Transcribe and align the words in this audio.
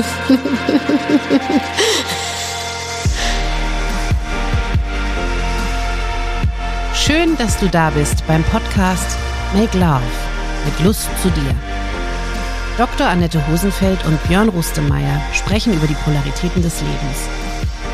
Schön, 6.94 7.36
dass 7.36 7.58
du 7.58 7.68
da 7.68 7.90
bist 7.90 8.26
beim 8.26 8.42
Podcast 8.44 9.18
Make 9.54 9.76
Love 9.78 10.00
mit 10.64 10.80
Lust 10.84 11.10
zu 11.22 11.28
dir. 11.30 11.54
Dr. 12.78 13.06
Annette 13.06 13.46
Hosenfeld 13.48 14.02
und 14.06 14.22
Björn 14.24 14.48
Rustemeyer 14.48 15.20
sprechen 15.34 15.74
über 15.74 15.86
die 15.86 15.94
Polaritäten 15.94 16.62
des 16.62 16.80
Lebens. 16.80 17.28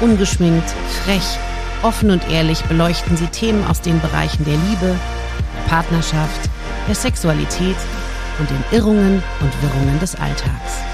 Ungeschminkt, 0.01 0.71
frech, 1.05 1.39
offen 1.83 2.11
und 2.11 2.31
ehrlich 2.31 2.63
beleuchten 2.65 3.17
sie 3.17 3.29
Themen 3.29 3.65
aus 3.67 3.81
den 3.81 4.01
Bereichen 4.01 4.45
der 4.45 4.55
Liebe, 4.55 4.97
der 5.55 5.69
Partnerschaft, 5.69 6.51
der 6.87 6.95
Sexualität 6.95 7.77
und 8.39 8.49
den 8.51 8.63
Irrungen 8.71 9.23
und 9.41 9.63
Wirrungen 9.63 9.99
des 9.99 10.15
Alltags. 10.15 10.85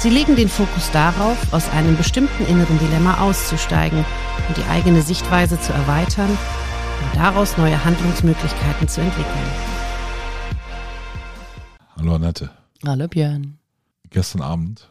Sie 0.00 0.10
legen 0.10 0.36
den 0.36 0.48
Fokus 0.48 0.92
darauf, 0.92 1.52
aus 1.52 1.68
einem 1.70 1.96
bestimmten 1.96 2.46
inneren 2.46 2.78
Dilemma 2.78 3.18
auszusteigen 3.20 4.04
und 4.46 4.56
die 4.56 4.62
eigene 4.70 5.02
Sichtweise 5.02 5.60
zu 5.60 5.72
erweitern 5.72 6.30
und 6.30 7.16
daraus 7.16 7.58
neue 7.58 7.84
Handlungsmöglichkeiten 7.84 8.86
zu 8.86 9.00
entwickeln. 9.00 9.50
Hallo 11.96 12.14
Annette. 12.14 12.52
Hallo 12.86 13.08
Björn. 13.08 13.58
Gestern 14.10 14.40
Abend 14.40 14.88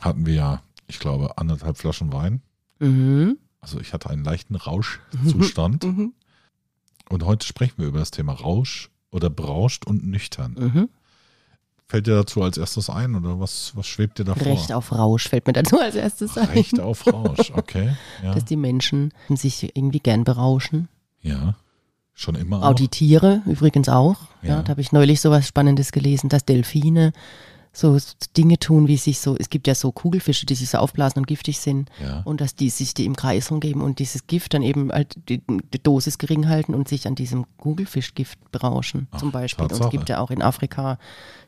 hatten 0.00 0.24
wir 0.24 0.32
ja, 0.32 0.62
ich 0.86 0.98
glaube, 0.98 1.36
anderthalb 1.36 1.76
Flaschen 1.76 2.10
Wein. 2.10 2.40
Mhm. 2.78 3.36
Also 3.60 3.80
ich 3.80 3.92
hatte 3.92 4.08
einen 4.08 4.24
leichten 4.24 4.54
Rauschzustand. 4.54 5.84
Mhm. 5.84 6.14
Und 7.10 7.22
heute 7.22 7.46
sprechen 7.46 7.74
wir 7.76 7.88
über 7.88 7.98
das 7.98 8.12
Thema 8.12 8.32
Rausch 8.32 8.88
oder 9.10 9.28
berauscht 9.28 9.84
und 9.86 10.06
nüchtern. 10.06 10.54
Mhm. 10.58 10.88
Fällt 11.88 12.08
dir 12.08 12.16
dazu 12.16 12.42
als 12.42 12.58
erstes 12.58 12.90
ein 12.90 13.14
oder 13.14 13.38
was, 13.38 13.72
was 13.76 13.86
schwebt 13.86 14.18
dir 14.18 14.24
da 14.24 14.34
vor? 14.34 14.46
Recht 14.46 14.72
auf 14.72 14.90
Rausch 14.90 15.28
fällt 15.28 15.46
mir 15.46 15.52
dazu 15.52 15.78
als 15.78 15.94
erstes 15.94 16.36
ein. 16.36 16.48
Recht 16.48 16.80
auf 16.80 17.06
Rausch, 17.06 17.52
okay. 17.54 17.94
Ja, 18.24 18.34
Dass 18.34 18.44
die 18.44 18.56
Menschen 18.56 19.12
sich 19.28 19.76
irgendwie 19.76 20.00
gern 20.00 20.24
berauschen. 20.24 20.88
ja. 21.22 21.54
schon 22.12 22.34
immer 22.34 22.64
Auch 22.64 22.74
die 22.74 22.88
Tiere 22.88 23.42
übrigens 23.46 23.88
auch. 23.88 24.16
Ja. 24.42 24.48
Ja. 24.56 24.62
da 24.62 24.70
habe 24.70 24.80
ich 24.80 24.90
neulich 24.90 25.20
so 25.20 25.30
was 25.30 25.46
Spannendes 25.46 25.92
gelesen, 25.92 26.28
dass 26.28 26.44
Delfine 26.44 27.12
so 27.78 27.98
Dinge 28.38 28.58
tun, 28.58 28.88
wie 28.88 28.96
sich 28.96 29.20
so, 29.20 29.36
es 29.38 29.50
gibt 29.50 29.66
ja 29.66 29.74
so 29.74 29.92
Kugelfische, 29.92 30.46
die 30.46 30.54
sich 30.54 30.70
so 30.70 30.78
aufblasen 30.78 31.18
und 31.20 31.26
giftig 31.26 31.58
sind. 31.60 31.90
Ja. 32.02 32.22
Und 32.24 32.40
dass 32.40 32.54
die 32.54 32.70
sich 32.70 32.94
die 32.94 33.04
im 33.04 33.16
Kreis 33.16 33.50
rumgeben 33.50 33.82
und 33.82 33.98
dieses 33.98 34.26
Gift 34.26 34.54
dann 34.54 34.62
eben 34.62 34.90
halt 34.90 35.14
die, 35.28 35.42
die 35.74 35.82
Dosis 35.82 36.16
gering 36.16 36.48
halten 36.48 36.74
und 36.74 36.88
sich 36.88 37.06
an 37.06 37.14
diesem 37.14 37.44
Kugelfischgift 37.58 38.38
berauschen, 38.50 39.08
Ach, 39.10 39.18
zum 39.20 39.30
Beispiel. 39.30 39.64
Und 39.64 39.72
es 39.72 39.78
Tatsache. 39.78 39.96
gibt 39.96 40.08
ja 40.08 40.20
auch 40.20 40.30
in 40.30 40.40
Afrika 40.40 40.98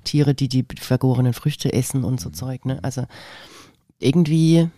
Tiere, 0.04 0.34
die 0.34 0.48
die 0.48 0.66
vergorenen 0.78 1.32
Früchte 1.32 1.72
essen 1.72 2.04
und 2.04 2.14
Mhm. 2.14 2.18
so 2.18 2.30
Zeug. 2.30 2.66
Ne? 2.66 2.78
Also 2.82 3.04
irgendwie 3.98 4.68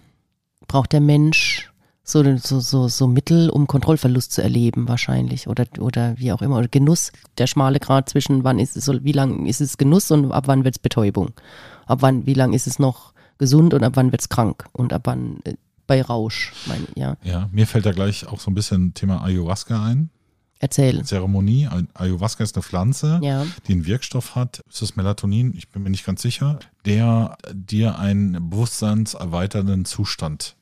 braucht 0.69 0.93
der 0.93 1.01
Mensch 1.01 1.73
so, 2.03 2.37
so, 2.39 2.61
so, 2.61 2.89
so 2.89 3.06
Mittel, 3.06 3.51
um 3.51 3.67
Kontrollverlust 3.67 4.33
zu 4.33 4.43
erleben, 4.43 4.89
wahrscheinlich. 4.89 5.47
Oder, 5.48 5.67
oder 5.79 6.19
wie 6.19 6.33
auch 6.33 6.43
immer. 6.43 6.59
Oder 6.59 6.69
Genuss, 6.69 7.12
der 7.39 7.47
schmale 7.47 7.79
Grad 7.79 8.09
zwischen 8.09 8.43
wann 8.45 8.59
ist 8.59 8.77
es 8.77 8.89
wie 8.89 9.12
lang 9.12 9.47
ist 9.47 9.61
es 9.61 9.77
Genuss 9.79 10.11
und 10.11 10.33
ab 10.33 10.45
wann 10.47 10.65
wird 10.65 10.77
es 10.77 10.78
Betäubung. 10.81 11.31
Ab 11.87 11.98
wann, 12.03 12.27
wie 12.27 12.34
lang 12.34 12.53
ist 12.53 12.67
es 12.67 12.78
noch 12.78 13.12
gesund 13.39 13.75
und 13.75 13.84
ab 13.84 13.93
wann 13.97 14.12
wird 14.12 14.23
es 14.23 14.28
krank. 14.28 14.65
Und 14.73 14.93
ab 14.93 15.03
wann 15.05 15.39
äh, 15.45 15.55
bei 15.87 16.03
Rausch, 16.03 16.53
meine 16.67 16.84
ich, 16.84 16.97
ja. 16.97 17.17
ja, 17.23 17.48
mir 17.53 17.67
fällt 17.67 17.87
da 17.87 17.93
gleich 17.93 18.27
auch 18.27 18.41
so 18.41 18.51
ein 18.51 18.55
bisschen 18.55 18.95
Thema 18.95 19.23
Ayahuasca 19.25 19.84
ein. 19.84 20.11
Erzähl. 20.62 21.03
Zeremonie. 21.05 21.69
Ay- 21.69 21.87
Ayahuasca 21.95 22.45
ist 22.45 22.55
eine 22.55 22.62
Pflanze, 22.62 23.19
Ja. 23.22 23.47
die 23.66 23.72
einen 23.72 23.87
Wirkstoff 23.87 24.34
hat. 24.34 24.60
Ist 24.69 24.83
das 24.83 24.94
Melatonin? 24.94 25.55
Ich 25.56 25.71
bin 25.71 25.83
mir 25.83 25.89
nicht 25.91 26.05
ganz 26.05 26.21
sicher. 26.22 26.59
Der 26.84 27.37
dir 27.55 27.99
einen 27.99 28.50
bewusstseinserweiternden 28.50 29.84
Zustand. 29.87 30.56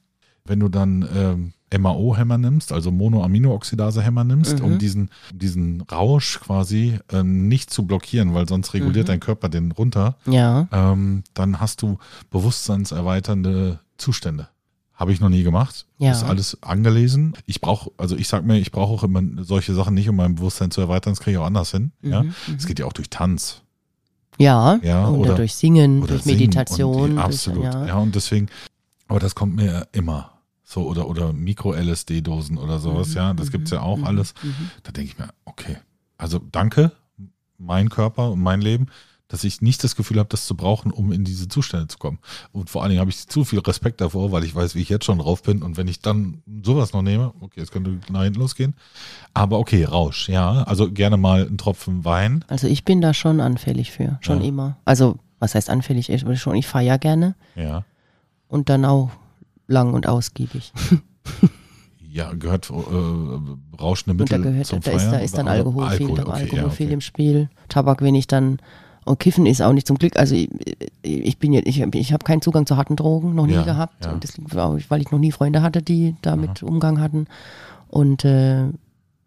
Wenn 0.48 0.60
du 0.60 0.68
dann 0.68 1.06
ähm, 1.14 1.52
MAO-Hämmer 1.82 2.38
nimmst, 2.38 2.72
also 2.72 2.90
Monoaminooxidase-Hämmer 2.90 4.24
nimmst, 4.24 4.58
Mhm. 4.60 4.64
um 4.64 4.78
diesen, 4.78 5.10
diesen 5.34 5.82
Rausch 5.82 6.40
quasi 6.40 6.98
ähm, 7.12 7.46
nicht 7.48 7.70
zu 7.70 7.84
blockieren, 7.86 8.32
weil 8.34 8.48
sonst 8.48 8.72
reguliert 8.74 9.06
Mhm. 9.06 9.08
dein 9.12 9.20
Körper 9.20 9.48
den 9.50 9.72
runter, 9.72 10.16
Ja. 10.26 10.66
ähm, 10.72 11.24
dann 11.34 11.60
hast 11.60 11.82
du 11.82 11.98
bewusstseinserweiternde 12.30 13.80
Zustände. 13.98 14.48
Habe 14.94 15.12
ich 15.12 15.20
noch 15.20 15.28
nie 15.28 15.44
gemacht. 15.44 15.86
Ja. 15.98 16.10
Ist 16.12 16.24
alles 16.24 16.60
angelesen. 16.62 17.34
Ich 17.46 17.60
brauche, 17.60 17.90
also 17.98 18.16
ich 18.16 18.26
sag 18.28 18.44
mir, 18.44 18.58
ich 18.58 18.72
brauche 18.72 18.92
auch 18.94 19.04
immer 19.04 19.22
solche 19.44 19.72
Sachen 19.74 19.94
nicht, 19.94 20.08
um 20.08 20.16
mein 20.16 20.34
Bewusstsein 20.34 20.70
zu 20.72 20.80
erweitern. 20.80 21.12
Das 21.12 21.20
kriege 21.20 21.32
ich 21.36 21.38
auch 21.38 21.46
anders 21.46 21.70
hin. 21.70 21.92
Ja. 22.02 22.24
Mhm, 22.24 22.34
Es 22.56 22.66
geht 22.66 22.80
ja 22.80 22.86
auch 22.86 22.92
durch 22.92 23.08
Tanz. 23.08 23.62
Ja, 24.38 24.78
Ja, 24.82 25.08
oder, 25.08 25.18
oder- 25.20 25.34
durch 25.36 25.54
Singen, 25.54 26.02
oder 26.02 26.14
durch 26.14 26.24
Meditation. 26.26 27.12
Und, 27.12 27.18
absolut. 27.18 27.64
ja. 27.64 27.86
ja. 27.86 27.94
und 27.96 28.14
deswegen, 28.14 28.48
aber 29.06 29.20
das 29.20 29.34
kommt 29.34 29.54
mir 29.56 29.86
immer. 29.92 30.32
So, 30.70 30.86
oder, 30.86 31.08
oder 31.08 31.32
Mikro-LSD-Dosen 31.32 32.58
oder 32.58 32.78
sowas, 32.78 33.08
Mhm, 33.10 33.16
ja, 33.16 33.32
das 33.32 33.46
mhm, 33.46 33.52
gibt's 33.52 33.70
ja 33.70 33.80
auch 33.80 33.96
mhm, 33.96 34.04
alles. 34.04 34.34
mhm. 34.42 34.70
Da 34.82 34.92
denke 34.92 35.12
ich 35.12 35.18
mir, 35.18 35.30
okay, 35.46 35.78
also 36.18 36.38
danke, 36.52 36.92
mein 37.56 37.88
Körper 37.88 38.30
und 38.32 38.40
mein 38.42 38.60
Leben, 38.60 38.86
dass 39.28 39.44
ich 39.44 39.62
nicht 39.62 39.82
das 39.82 39.96
Gefühl 39.96 40.18
habe, 40.18 40.28
das 40.28 40.44
zu 40.46 40.54
brauchen, 40.54 40.90
um 40.92 41.10
in 41.10 41.24
diese 41.24 41.48
Zustände 41.48 41.88
zu 41.88 41.96
kommen. 41.96 42.18
Und 42.52 42.68
vor 42.68 42.82
allen 42.82 42.90
Dingen 42.90 43.00
habe 43.00 43.10
ich 43.10 43.26
zu 43.28 43.44
viel 43.46 43.60
Respekt 43.60 44.02
davor, 44.02 44.30
weil 44.30 44.44
ich 44.44 44.54
weiß, 44.54 44.74
wie 44.74 44.82
ich 44.82 44.90
jetzt 44.90 45.06
schon 45.06 45.18
drauf 45.18 45.42
bin. 45.42 45.62
Und 45.62 45.78
wenn 45.78 45.88
ich 45.88 46.00
dann 46.00 46.42
sowas 46.62 46.92
noch 46.92 47.02
nehme, 47.02 47.32
okay, 47.40 47.60
es 47.62 47.70
könnte 47.70 47.98
nach 48.12 48.24
hinten 48.24 48.40
losgehen. 48.40 48.74
Aber 49.32 49.58
okay, 49.58 49.84
Rausch, 49.84 50.28
ja. 50.28 50.64
Also 50.64 50.90
gerne 50.92 51.16
mal 51.16 51.46
einen 51.46 51.56
Tropfen 51.58 52.04
Wein. 52.04 52.44
Also 52.48 52.66
ich 52.68 52.84
bin 52.84 53.00
da 53.00 53.12
schon 53.14 53.40
anfällig 53.40 53.90
für, 53.90 54.18
schon 54.20 54.40
Ja. 54.42 54.48
immer. 54.48 54.76
Also 54.84 55.18
was 55.38 55.54
heißt 55.54 55.70
anfällig? 55.70 56.10
Ich, 56.10 56.24
schon, 56.40 56.54
ich 56.56 56.66
feiere 56.66 56.98
gerne 56.98 57.36
Ja. 57.54 57.84
und 58.48 58.68
dann 58.68 58.84
auch 58.84 59.10
lang 59.68 59.94
und 59.94 60.06
ausgiebig. 60.08 60.72
Ja, 62.10 62.32
gehört 62.32 62.70
äh, 62.70 62.72
rauschende 62.72 64.22
Und 64.22 64.32
da 64.32 64.38
Mittel 64.38 64.50
gehört, 64.52 64.66
zum 64.66 64.80
da 64.80 64.90
ist, 64.92 65.04
da 65.04 65.10
Feiern 65.10 65.22
ist 65.22 65.36
dann 65.36 65.46
Alkohol, 65.46 65.90
viel, 65.90 66.06
Alkohol, 66.06 66.16
da 66.16 66.22
okay, 66.22 66.40
Alkohol 66.40 66.58
ja, 66.58 66.70
viel 66.70 66.86
okay. 66.86 66.94
im 66.94 67.00
Spiel. 67.02 67.50
Tabak, 67.68 68.00
wenn 68.00 68.14
ich 68.14 68.26
dann 68.26 68.58
und 69.04 69.18
Kiffen 69.18 69.46
ist 69.46 69.62
auch 69.62 69.72
nicht 69.72 69.86
zum 69.86 69.98
Glück. 69.98 70.16
Also 70.16 70.34
ich, 70.34 70.48
ich 71.02 71.38
bin 71.38 71.52
jetzt, 71.52 71.66
ich, 71.66 71.80
ich 71.80 72.12
habe 72.12 72.24
keinen 72.24 72.42
Zugang 72.42 72.66
zu 72.66 72.76
harten 72.76 72.96
Drogen, 72.96 73.34
noch 73.34 73.46
nie 73.46 73.54
Ja, 73.54 73.62
gehabt. 73.62 74.04
ja. 74.04 74.12
Und 74.12 74.24
das 74.24 74.34
weil 74.38 75.00
ich 75.00 75.10
noch 75.10 75.18
nie 75.18 75.32
Freunde 75.32 75.62
hatte, 75.62 75.82
die 75.82 76.16
damit 76.22 76.62
Umgang 76.62 77.00
hatten. 77.00 77.26
Und 77.88 78.24
äh, 78.24 78.68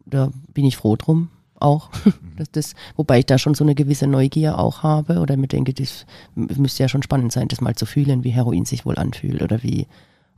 da 0.06 0.32
bin 0.54 0.66
ich 0.66 0.78
froh 0.78 0.96
drum 0.96 1.30
auch. 1.60 1.90
Mhm. 2.06 2.36
dass 2.38 2.52
das, 2.52 2.74
wobei 2.96 3.20
ich 3.20 3.26
da 3.26 3.38
schon 3.38 3.54
so 3.54 3.64
eine 3.64 3.76
gewisse 3.76 4.08
Neugier 4.08 4.58
auch 4.58 4.84
habe 4.84 5.20
oder 5.20 5.38
mir 5.38 5.48
denke, 5.48 5.74
das 5.74 6.06
müsste 6.36 6.84
ja 6.84 6.90
schon 6.90 7.04
spannend 7.04 7.32
sein, 7.32 7.48
das 7.48 7.62
mal 7.62 7.76
zu 7.76 7.86
fühlen, 7.86 8.24
wie 8.24 8.32
Heroin 8.32 8.66
sich 8.66 8.86
wohl 8.86 8.98
anfühlt 8.98 9.42
oder 9.42 9.62
wie. 9.62 9.88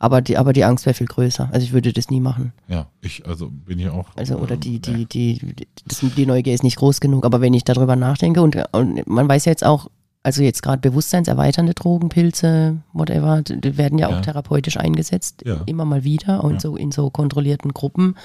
Aber 0.04 0.20
die, 0.22 0.38
aber 0.38 0.52
die 0.52 0.66
Angst 0.66 0.86
wäre 0.86 0.94
viel 0.94 1.08
größer. 1.08 1.48
Also 1.54 1.64
ich 1.64 1.72
würde 1.72 1.94
das 1.94 2.10
nie 2.10 2.20
machen. 2.20 2.52
Ja, 2.68 2.88
ich, 3.00 3.26
also 3.26 3.50
bin 3.50 3.80
ich 3.80 3.88
auch. 3.88 4.10
Also 4.18 4.36
oder 4.36 4.56
äh, 4.56 4.58
die, 4.58 4.80
die, 4.80 5.06
die, 5.06 5.40
die, 5.40 5.68
das, 5.88 6.02
die 6.18 6.26
Neugier 6.26 6.54
ist 6.54 6.62
nicht 6.64 6.76
groß 6.76 7.00
genug, 7.00 7.24
aber 7.26 7.40
wenn 7.40 7.54
ich 7.54 7.64
darüber 7.64 7.96
nachdenke 7.96 8.42
und, 8.42 8.58
und 8.74 9.08
man 9.08 9.30
weiß 9.30 9.46
ja 9.46 9.52
jetzt 9.54 9.66
auch, 9.66 9.88
also 10.22 10.44
jetzt 10.44 10.62
gerade 10.62 10.82
bewusstseinserweiternde 10.82 11.74
Drogen, 11.74 12.10
Pilze, 12.10 12.80
whatever, 12.92 13.44
die 13.44 13.62
die 13.62 13.78
werden 13.78 13.98
ja, 13.98 14.10
Ja. 14.10 14.18
auch 14.18 14.22
therapeutisch 14.22 14.76
eingesetzt, 14.76 15.44
Ja. 15.46 15.62
immer 15.68 15.86
mal 15.86 16.04
wieder 16.04 16.44
und 16.44 16.56
Ja. 16.56 16.60
so 16.60 16.76
in 16.76 16.92
so 16.92 17.10
kontrollierten 17.10 17.74
Gruppen, 17.74 18.16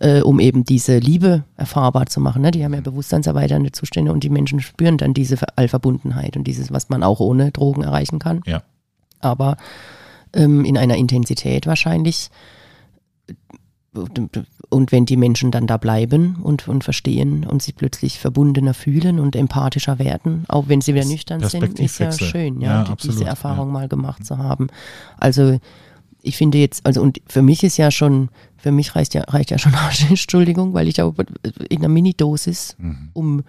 äh, 0.00 0.20
um 0.20 0.40
eben 0.40 0.64
diese 0.64 0.98
Liebe 0.98 1.44
erfahrbar 1.56 2.04
zu 2.04 2.20
machen. 2.20 2.42
Ne? 2.42 2.50
Die 2.50 2.62
haben 2.64 2.74
ja 2.74 2.80
Mhm. 2.80 2.84
bewusstseinserweiternde 2.84 3.72
Zustände 3.72 4.12
und 4.12 4.24
die 4.24 4.30
Menschen 4.30 4.60
spüren 4.60 4.98
dann 4.98 5.14
diese 5.14 5.36
Allverbundenheit 5.56 6.36
und 6.36 6.44
dieses, 6.46 6.70
was 6.70 6.90
man 6.90 7.02
auch 7.02 7.20
ohne 7.20 7.50
Drogen 7.50 7.82
erreichen 7.82 8.18
kann. 8.18 8.42
Ja. 8.46 8.62
Aber 9.20 9.56
ähm, 10.34 10.64
in 10.64 10.76
einer 10.76 10.96
Intensität 10.96 11.66
wahrscheinlich. 11.66 12.28
Und 14.70 14.90
wenn 14.90 15.06
die 15.06 15.16
Menschen 15.16 15.52
dann 15.52 15.68
da 15.68 15.76
bleiben 15.76 16.36
und, 16.42 16.66
und 16.66 16.82
verstehen 16.82 17.44
und 17.46 17.62
sich 17.62 17.76
plötzlich 17.76 18.18
verbundener 18.18 18.74
fühlen 18.74 19.20
und 19.20 19.36
empathischer 19.36 20.00
werden, 20.00 20.44
auch 20.48 20.66
wenn 20.66 20.80
sie 20.80 20.94
wieder 20.94 21.04
nüchtern 21.04 21.46
sind, 21.48 21.78
ist 21.78 22.00
ja 22.00 22.10
schön, 22.10 22.60
Ja, 22.60 22.78
ja, 22.78 22.84
die, 22.84 22.90
absolut, 22.92 23.16
diese 23.16 23.28
Erfahrung 23.28 23.68
ja. 23.68 23.72
mal 23.72 23.88
gemacht 23.88 24.26
zu 24.26 24.38
haben. 24.38 24.66
Also 25.18 25.60
ich 26.22 26.36
finde 26.36 26.58
jetzt, 26.58 26.84
also 26.84 27.02
und 27.02 27.20
für 27.28 27.42
mich 27.42 27.62
ist 27.62 27.76
ja 27.76 27.92
schon, 27.92 28.30
für 28.56 28.72
mich 28.72 28.96
reicht 28.96 29.14
ja, 29.14 29.22
reicht 29.28 29.50
ja 29.50 29.58
schon, 29.58 29.72
Entschuldigung, 30.08 30.74
weil 30.74 30.88
ich 30.88 30.94
da 30.94 31.12
in 31.68 31.78
einer 31.78 31.88
Minidosis 31.88 32.74
Mhm. 32.78 33.10
um, 33.12 33.44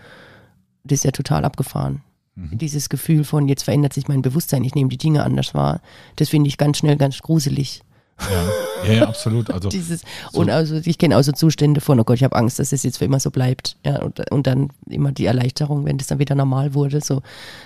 das 0.84 1.00
ist 1.00 1.06
ja 1.06 1.12
total 1.12 1.44
abgefahren. 1.46 2.02
Mhm. 2.36 2.58
Dieses 2.58 2.90
Gefühl 2.90 3.24
von, 3.24 3.48
jetzt 3.48 3.64
verändert 3.64 3.94
sich 3.94 4.08
mein 4.08 4.22
Bewusstsein, 4.22 4.64
ich 4.64 4.76
nehme 4.76 4.90
die 4.90 4.98
Dinge 4.98 5.24
anders 5.24 5.54
wahr, 5.54 5.82
das 6.18 6.30
finde 6.30 6.48
ich 6.50 6.58
ganz 6.58 6.78
schnell 6.80 6.98
ganz 6.98 7.20
gruselig. 7.20 7.82
Ja, 8.20 8.88
ja, 8.88 8.94
ja 9.00 9.08
absolut. 9.08 9.50
Also 9.52 9.68
Dieses, 9.78 10.02
so- 10.32 10.40
und 10.40 10.50
also 10.50 10.76
ich 10.76 10.98
kenne 10.98 11.18
auch 11.18 11.22
so 11.22 11.32
Zustände 11.34 11.82
von, 11.82 12.00
oh 12.00 12.04
Gott, 12.06 12.16
ich 12.18 12.24
habe 12.24 12.36
Angst, 12.36 12.60
dass 12.60 12.72
es 12.72 12.84
jetzt 12.84 12.98
für 12.98 13.06
immer 13.06 13.20
so 13.20 13.30
bleibt. 13.32 13.76
Ja, 13.86 14.02
und, 14.02 14.32
und 14.32 14.48
dann 14.48 14.70
immer 14.90 15.12
die 15.12 15.26
Erleichterung, 15.26 15.84
wenn 15.86 15.98
das 15.98 16.08
dann 16.08 16.20
wieder 16.20 16.36
normal 16.36 16.74
wurde. 16.74 17.02
So, 17.02 17.22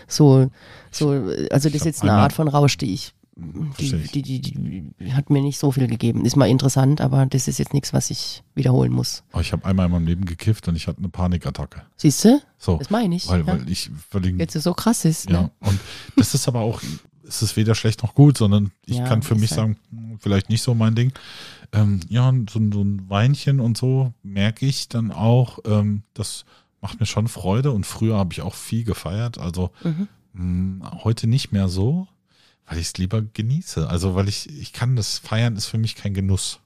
so, 0.08 0.50
so, 0.92 1.10
also 1.52 1.70
das 1.70 1.76
ist 1.82 1.86
jetzt 1.86 2.02
eine 2.02 2.12
einmal- 2.12 2.24
Art 2.24 2.34
von 2.34 2.48
Rausch, 2.48 2.78
die 2.78 2.94
ich, 2.94 3.14
die, 3.80 3.96
ich. 3.96 4.12
die, 4.12 4.22
die, 4.22 4.42
die 5.00 5.14
hat 5.14 5.30
mir 5.30 5.42
nicht 5.42 5.58
so 5.60 5.72
viel 5.72 5.88
gegeben. 5.88 6.26
Ist 6.26 6.36
mal 6.36 6.50
interessant, 6.50 7.02
aber 7.02 7.26
das 7.26 7.48
ist 7.48 7.58
jetzt 7.60 7.74
nichts, 7.74 7.94
was 7.94 8.10
ich 8.10 8.44
wiederholen 8.56 8.92
muss. 8.92 9.24
aber 9.32 9.42
ich 9.42 9.52
habe 9.52 9.66
einmal 9.66 9.86
in 9.88 9.92
meinem 9.92 10.08
Leben 10.08 10.26
gekifft 10.26 10.68
und 10.68 10.76
ich 10.76 10.88
hatte 10.88 11.00
eine 11.00 11.10
Panikattacke. 11.10 11.84
Siehst 11.96 12.26
du? 12.26 12.42
So, 12.58 12.78
Das 12.78 12.90
meine 12.90 13.16
ich. 13.16 13.28
weil, 13.28 13.42
ja. 13.42 13.48
weil 13.48 13.70
ich 13.70 13.90
völlig 14.10 14.38
Jetzt 14.40 14.54
so 14.62 14.74
krass 14.74 15.06
ist. 15.06 15.30
Ja, 15.30 15.44
Ne? 15.44 15.52
und 15.62 15.80
das 16.16 16.34
ist 16.34 16.48
aber 16.48 16.60
auch, 16.62 16.82
ist 17.24 17.42
es 17.42 17.56
weder 17.56 17.76
schlecht 17.76 18.04
noch 18.04 18.16
gut, 18.16 18.38
sondern 18.38 18.72
ich 18.86 18.98
Ja, 18.98 19.08
kann 19.08 19.22
für 19.22 19.36
ist 19.36 19.42
mich 19.42 19.52
halt- 19.52 19.58
sagen, 19.60 19.78
hm, 19.92 20.18
vielleicht 20.20 20.50
nicht 20.50 20.62
so 20.62 20.74
mein 20.76 20.96
Ding. 20.96 21.14
Ähm, 21.72 22.00
ja, 22.10 22.32
so, 22.50 22.60
so 22.74 22.82
ein 22.84 23.10
Weinchen 23.10 23.60
und 23.60 23.78
so 23.78 24.14
merke 24.24 24.66
ich 24.66 24.90
dann 24.90 25.12
auch, 25.12 25.60
ähm, 25.66 26.02
das 26.16 26.46
macht 26.82 27.00
mir 27.00 27.06
schon 27.06 27.28
Freude 27.28 27.72
und 27.72 27.86
früher 27.86 28.18
habe 28.18 28.34
ich 28.34 28.42
auch 28.42 28.56
viel 28.56 28.84
gefeiert. 28.84 29.38
Also 29.38 29.70
Mhm. 29.84 30.08
mh, 30.82 31.04
heute 31.04 31.28
nicht 31.28 31.52
mehr 31.52 31.68
so, 31.68 32.08
weil 32.70 32.78
ich 32.78 32.88
es 32.88 32.98
lieber 32.98 33.22
genieße. 33.22 33.90
Also 33.90 34.16
weil 34.16 34.30
ich, 34.30 34.48
ich 34.50 34.72
kann 34.74 34.96
das 34.96 35.18
Feiern 35.18 35.56
ist 35.56 35.66
für 35.66 35.80
mich 35.80 35.96
kein 35.96 36.14
Genuss. 36.14 36.60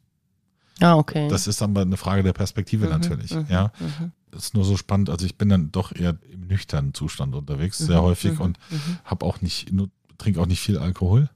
Ah, 0.82 0.96
okay. 0.96 1.30
Das 1.30 1.48
ist 1.48 1.62
aber 1.62 1.82
eine 1.82 1.98
Frage 1.98 2.24
der 2.24 2.34
Perspektive 2.34 2.86
Mhm, 2.86 2.92
natürlich. 2.92 3.34
mhm, 3.34 3.46
Ja, 3.50 3.72
mhm, 3.80 4.12
das 4.32 4.46
ist 4.46 4.54
nur 4.54 4.66
so 4.66 4.76
spannend. 4.76 5.10
Also 5.10 5.26
ich 5.26 5.38
bin 5.38 5.50
dann 5.50 5.72
doch 5.72 5.96
eher 5.96 6.18
im 6.32 6.48
nüchternen 6.48 6.94
Zustand 6.94 7.36
unterwegs, 7.36 7.78
sehr 7.78 8.02
mhm, 8.02 8.06
häufig 8.06 8.34
mhm, 8.34 8.42
und 8.42 8.60
mhm, 8.70 8.98
habe 9.06 9.26
auch 9.26 9.42
nicht, 9.42 9.72
trinke 10.18 10.42
auch 10.42 10.46
nicht 10.48 10.60
viel 10.60 10.78
Alkohol, 10.78 11.30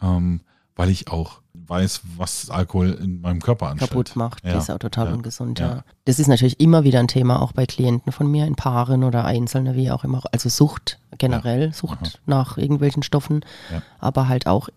ähm, 0.00 0.40
weil 0.76 0.90
ich 0.90 1.08
auch 1.08 1.40
weiß, 1.54 2.02
was 2.16 2.48
Alkohol 2.50 2.90
in 2.90 3.20
meinem 3.20 3.40
Körper 3.40 3.68
anstellt. 3.68 3.90
kaputt 3.90 4.16
macht. 4.16 4.44
Ja, 4.44 4.58
ist 4.58 4.70
auch 4.70 4.78
total 4.78 5.08
ja, 5.08 5.14
ungesund, 5.14 5.58
ja. 5.58 5.66
ja. 5.66 5.84
Das 6.04 6.18
ist 6.18 6.28
natürlich 6.28 6.60
immer 6.60 6.84
wieder 6.84 7.00
ein 7.00 7.08
Thema, 7.08 7.40
auch 7.40 7.52
bei 7.52 7.66
Klienten 7.66 8.12
von 8.12 8.30
mir, 8.30 8.46
in 8.46 8.54
Paaren 8.54 9.02
oder 9.04 9.24
Einzelne, 9.24 9.74
wie 9.74 9.90
auch 9.90 10.04
immer. 10.04 10.22
Also 10.32 10.48
Sucht 10.48 10.98
generell, 11.16 11.72
Sucht 11.72 11.98
Aha. 12.02 12.10
nach 12.26 12.58
irgendwelchen 12.58 13.02
Stoffen, 13.02 13.44
Ja. 13.72 13.82
aber 13.98 14.28
halt 14.28 14.46
auch 14.46 14.68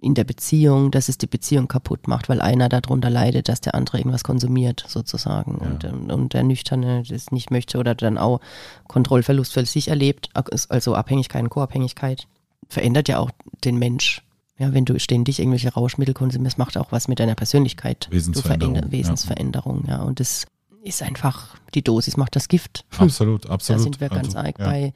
in 0.00 0.14
der 0.14 0.24
Beziehung, 0.24 0.90
dass 0.90 1.08
es 1.08 1.18
die 1.18 1.26
Beziehung 1.26 1.68
kaputt 1.68 2.08
macht, 2.08 2.28
weil 2.28 2.40
einer 2.40 2.68
darunter 2.68 3.10
leidet, 3.10 3.48
dass 3.48 3.60
der 3.60 3.74
andere 3.74 3.98
irgendwas 3.98 4.24
konsumiert, 4.24 4.84
sozusagen. 4.88 5.58
Ja. 5.60 5.66
Und, 5.66 5.84
ähm, 5.84 6.10
und 6.10 6.32
der 6.34 6.42
Nüchterne 6.42 7.02
das 7.08 7.30
nicht 7.30 7.50
möchte 7.50 7.78
oder 7.78 7.94
dann 7.94 8.18
auch 8.18 8.40
Kontrollverlust 8.88 9.52
für 9.52 9.64
sich 9.66 9.88
erlebt, 9.88 10.30
also 10.68 10.94
Abhängigkeit 10.94 11.42
und 11.42 11.50
Co-Abhängigkeit, 11.50 12.26
verändert 12.68 13.08
ja 13.08 13.18
auch 13.18 13.30
den 13.64 13.78
Mensch. 13.78 14.22
Ja, 14.58 14.74
wenn 14.74 14.84
du 14.84 14.98
ständig 15.00 15.38
irgendwelche 15.38 15.72
Rauschmittel 15.72 16.12
konsumierst, 16.12 16.58
macht 16.58 16.76
auch 16.76 16.92
was 16.92 17.08
mit 17.08 17.18
deiner 17.18 17.34
Persönlichkeit. 17.34 18.08
Wesensveränderung, 18.10 18.76
ja. 18.76 18.90
Wesensveränderung, 18.90 19.84
ja. 19.88 20.02
Und 20.02 20.20
das 20.20 20.46
ist 20.82 21.02
einfach, 21.02 21.56
die 21.74 21.82
Dosis 21.82 22.16
macht 22.16 22.36
das 22.36 22.48
Gift. 22.48 22.84
Absolut, 22.98 23.44
Da 23.44 23.50
absolut. 23.50 23.82
sind 23.82 24.00
wir 24.00 24.08
ganz 24.08 24.34
Also, 24.34 24.38
arg 24.38 24.58
ja. 24.58 24.64
bei. 24.64 24.94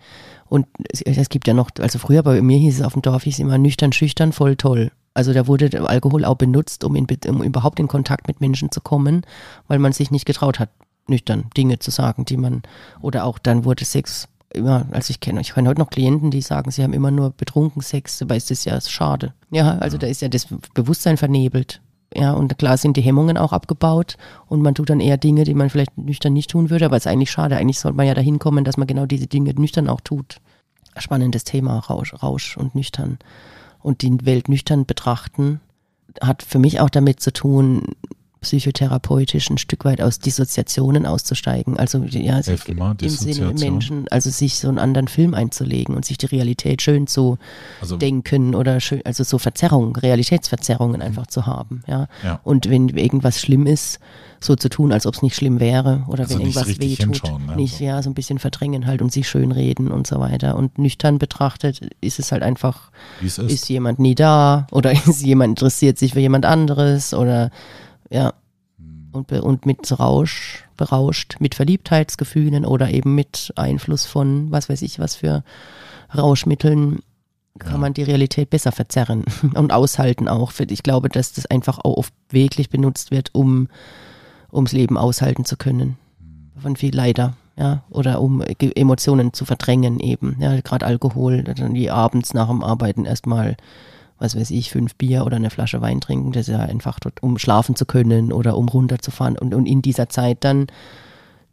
Und 0.48 0.66
es, 0.90 1.02
es 1.02 1.28
gibt 1.28 1.46
ja 1.46 1.54
noch, 1.54 1.70
also 1.78 1.98
früher 1.98 2.22
bei 2.22 2.40
mir 2.42 2.58
hieß 2.58 2.81
es 2.81 2.84
auf 2.84 2.94
dem 2.94 3.02
Dorf, 3.02 3.25
hieß 3.25 3.34
es 3.34 3.40
immer 3.40 3.58
nüchtern, 3.58 3.92
schüchtern, 3.92 4.32
voll 4.32 4.56
toll. 4.56 4.92
Also 5.14 5.32
da 5.32 5.46
wurde 5.46 5.70
der 5.70 5.88
Alkohol 5.88 6.25
auch 6.25 6.36
benutzt, 6.36 6.82
um, 6.84 6.96
in, 6.96 7.06
um 7.28 7.42
überhaupt 7.42 7.78
in 7.78 7.86
Kontakt 7.88 8.26
mit 8.26 8.40
Menschen 8.40 8.72
zu 8.72 8.81
kommen, 8.81 9.22
weil 9.69 9.78
man 9.78 9.92
sich 9.92 10.10
nicht 10.10 10.26
getraut 10.26 10.58
hat, 10.58 10.70
nüchtern 11.06 11.50
Dinge 11.56 11.78
zu 11.78 11.90
sagen, 11.90 12.25
die 12.25 12.37
man, 12.37 12.62
oder 13.00 13.25
auch 13.25 13.38
dann 13.38 13.64
wurde 13.64 13.84
Sex 13.84 14.28
immer, 14.54 14.87
also 14.92 15.10
ich 15.10 15.20
kenne, 15.20 15.40
ich 15.40 15.54
kenne 15.54 15.69
heute 15.69 15.80
noch 15.80 15.90
Klienten, 15.90 16.30
die 16.30 16.40
sagen, 16.40 16.70
sie 16.70 16.82
haben 16.82 16.92
immer 16.92 17.10
nur 17.10 17.30
betrunken 17.30 17.82
Sex, 17.82 18.19
dabei 18.19 18.37
ist 18.37 18.50
das 18.50 18.64
ja 18.64 18.80
schade. 18.80 19.34
Ja, 19.50 19.78
also 19.78 19.98
da 19.98 20.06
ist 20.06 20.22
ja 20.22 20.28
das 20.28 20.46
Bewusstsein 20.75 21.16
vernebelt. 21.16 21.80
Ja, 22.14 22.32
und 22.32 22.56
klar 22.58 22.76
sind 22.76 22.96
die 22.96 23.00
Hemmungen 23.00 23.37
auch 23.37 23.52
abgebaut 23.52 24.16
und 24.46 24.62
man 24.62 24.75
tut 24.75 24.90
dann 24.90 25.00
eher 25.00 25.16
Dinge, 25.16 25.44
die 25.44 25.55
man 25.55 25.69
vielleicht 25.69 25.99
nüchtern 25.99 26.32
nicht 26.32 26.50
tun 26.50 26.70
würde, 26.70 26.87
aber 26.87 26.96
es 26.96 27.06
ist 27.06 27.11
eigentlich 27.11 27.31
schade. 27.31 27.56
Eigentlich 27.56 27.81
sollte 27.81 27.96
man 27.96 28.06
ja 28.06 28.14
dahin 28.14 28.38
kommen, 28.38 28.64
dass 28.64 28.76
man 28.76 28.87
genau 28.87 29.06
diese 29.06 29.26
Dinge 29.26 29.52
nüchtern 29.55 29.88
auch 29.88 30.00
tut. 30.00 30.40
Spannendes 30.96 31.43
Thema, 31.43 31.78
Rausch, 31.78 32.14
Rausch 32.22 32.56
und 32.56 32.76
nüchtern. 32.76 33.19
Und 33.81 34.02
die 34.02 34.25
Welt 34.25 34.49
nüchtern 34.49 34.87
betrachten 34.87 35.61
hat 36.20 36.43
für 36.43 36.58
mich 36.58 36.81
auch 36.81 36.90
damit 36.90 37.20
zu 37.20 37.32
tun, 37.32 37.82
psychotherapeutisch 38.44 39.50
ein 39.50 39.58
Stück 39.58 39.85
weit 39.85 40.00
aus 40.00 40.19
Dissoziationen 40.20 41.06
auszusteigen. 41.06 41.79
Also 41.79 42.05
ja, 42.05 42.41
mal, 42.75 42.96
im 43.00 43.08
Sinne. 43.08 43.55
Menschen, 43.55 44.06
also 44.08 44.31
sich 44.31 44.58
so 44.58 44.69
einen 44.69 44.79
anderen 44.79 45.08
Film 45.08 45.35
einzulegen 45.35 45.94
und 45.96 46.05
sich 46.05 46.19
die 46.19 46.26
Realität 46.26 46.82
schön 46.82 47.06
zu 47.06 47.38
Also 47.81 47.96
denken 47.96 48.55
oder 48.55 48.81
schön, 48.81 49.02
also 49.05 49.25
so 49.25 49.38
Verzerrungen, 49.38 49.96
Realitätsverzerrungen 49.96 51.02
einfach 51.02 51.26
zu 51.26 51.46
haben, 51.46 51.82
ja. 51.87 52.06
Ja. 52.23 52.41
Und 52.44 52.70
wenn 52.70 52.88
irgendwas 52.88 53.41
schlimm 53.41 53.67
ist, 53.67 53.99
so 54.44 54.56
zu 54.56 54.69
tun, 54.69 54.93
als 54.93 55.06
ob 55.06 55.14
es 55.14 55.23
nicht 55.23 55.35
schlimm 55.35 55.58
wäre 55.58 56.05
oder 56.08 56.25
Also 56.25 56.35
wenn 56.35 56.43
irgendwas 56.43 56.69
wehtut, 56.79 57.23
ne? 57.47 57.56
nicht 57.56 57.79
So. 57.79 57.85
ja 57.85 58.02
so 58.02 58.11
ein 58.11 58.14
bisschen 58.14 58.38
verdrängen 58.38 58.87
halt 58.87 59.02
und 59.02 59.11
sich 59.11 59.29
schönreden 59.29 59.90
und 59.90 60.06
so 60.06 60.20
weiter. 60.20 60.56
Und 60.56 60.79
nüchtern 60.79 61.19
betrachtet 61.19 61.81
ist 62.00 62.19
es 62.19 62.31
halt 62.31 62.43
einfach, 62.43 62.90
ist. 63.23 63.38
ist 63.38 63.69
jemand 63.69 63.99
nie 63.99 64.14
da 64.14 64.67
oder 64.70 64.93
ist 65.06 65.23
jemand 65.23 65.52
interessiert 65.52 65.99
sich 65.99 66.12
für 66.12 66.20
jemand 66.20 66.44
anderes 66.44 67.14
oder 67.14 67.50
ja 68.10 68.32
Hm. 68.78 69.08
und, 69.12 69.30
und 69.32 69.66
mit 69.66 69.98
Rausch 70.00 70.64
berauscht, 70.76 71.36
mit 71.38 71.54
Verliebtheitsgefühlen 71.54 72.64
oder 72.64 72.90
eben 72.90 73.14
mit 73.14 73.52
Einfluss 73.56 74.04
von 74.04 74.50
was 74.50 74.68
weiß 74.68 74.82
ich 74.82 74.98
was 74.98 75.14
für 75.14 75.44
Rauschmitteln 76.16 77.00
kann 77.58 77.72
Ja. 77.74 77.78
man 77.78 77.94
die 77.94 78.02
Realität 78.02 78.50
besser 78.50 78.72
verzerren 78.72 79.24
und 79.54 79.72
aushalten 79.72 80.26
auch. 80.28 80.52
Ich 80.58 80.82
glaube, 80.82 81.08
dass 81.08 81.32
das 81.34 81.46
einfach 81.46 81.78
auch 81.78 81.96
oft 81.98 82.12
wirklich 82.30 82.68
benutzt 82.68 83.12
wird, 83.12 83.30
um 83.32 83.68
ums 84.52 84.72
Leben 84.72 84.98
aushalten 84.98 85.44
zu 85.44 85.56
können. 85.56 85.96
Von 86.60 86.74
viel 86.74 86.94
leider, 86.94 87.34
ja, 87.56 87.84
oder 87.90 88.20
um 88.20 88.42
Emotionen 88.42 89.32
zu 89.32 89.44
verdrängen 89.44 90.00
eben. 90.00 90.36
Ja, 90.40 90.60
gerade 90.62 90.84
Alkohol, 90.86 91.44
dann 91.44 91.74
die 91.74 91.90
abends 91.92 92.34
nach 92.34 92.48
dem 92.48 92.64
Arbeiten 92.64 93.04
erstmal, 93.04 93.56
was 94.25 94.35
weiß 94.35 94.50
ich, 94.50 94.71
fünf 94.71 94.94
Bier 94.94 95.26
oder 95.26 95.37
eine 95.37 95.50
Flasche 95.50 95.81
Wein 95.82 96.00
trinken, 96.00 96.32
das 96.32 96.49
ist 96.49 96.55
ja 96.55 96.61
einfach 96.61 96.99
dort, 96.99 97.23
um 97.23 97.38
schlafen 97.38 97.76
zu 97.76 97.85
können 97.85 98.32
oder 98.32 98.56
um 98.56 98.69
runterzufahren 98.69 99.38
und, 99.38 99.55
und 99.55 99.67
in 99.67 99.82
dieser 99.82 100.09
Zeit 100.09 100.38
dann 100.43 100.67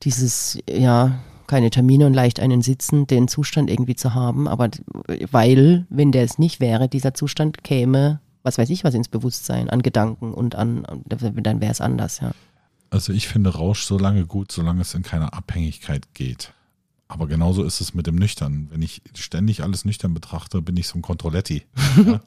dieses, 0.04 0.58
ja, 0.68 1.20
keine 1.48 1.70
Termine 1.70 2.06
und 2.08 2.14
leicht 2.14 2.40
einen 2.40 2.62
sitzen, 2.62 3.08
den 3.08 3.28
Zustand 3.28 3.70
irgendwie 3.70 3.96
zu 3.96 4.14
haben, 4.14 4.48
aber 4.48 4.70
weil, 5.32 5.86
wenn 5.90 6.14
der 6.14 6.24
es 6.24 6.40
nicht 6.40 6.62
wäre, 6.62 6.88
dieser 6.88 7.14
Zustand 7.14 7.64
käme, 7.64 8.22
was 8.42 8.58
weiß 8.58 8.70
ich 8.70 8.84
was 8.84 8.94
ins 8.94 9.10
Bewusstsein, 9.10 9.70
an 9.70 9.82
Gedanken 9.82 10.34
und 10.34 10.56
an, 10.56 10.88
dann 11.06 11.62
wäre 11.62 11.72
es 11.72 11.82
anders, 11.82 12.22
ja. 12.22 12.32
Also 12.90 13.14
ich 13.14 13.28
finde 13.28 13.52
Rausch 13.52 13.84
so 13.84 13.98
lange 13.98 14.26
gut, 14.26 14.52
solange 14.52 14.82
es 14.82 14.94
in 14.94 15.04
keine 15.04 15.32
Abhängigkeit 15.34 16.14
geht. 16.14 16.54
Aber 17.12 17.28
genauso 17.28 17.64
ist 17.66 17.82
es 17.82 17.94
mit 17.94 18.08
dem 18.08 18.16
Nüchtern. 18.16 18.68
Wenn 18.72 18.82
ich 18.82 19.02
ständig 19.16 19.64
alles 19.64 19.84
nüchtern 19.84 20.14
betrachte, 20.14 20.62
bin 20.62 20.78
ich 20.78 20.88
so 20.88 20.98
ein 20.98 21.02
Controletti. 21.02 21.64